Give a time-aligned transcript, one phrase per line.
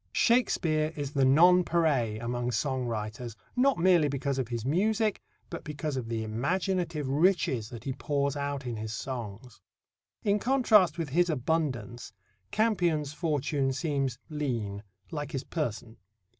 [0.13, 5.95] Shakespeare is the nonpareil among song writers, not merely because of his music, but because
[5.95, 9.61] of the imaginative riches that he pours out in his songs.
[10.23, 12.11] In contrast with his abundance,
[12.49, 15.97] Campion's fortune seems lean, like his person.